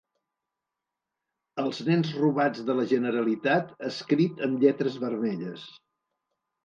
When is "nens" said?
1.89-2.09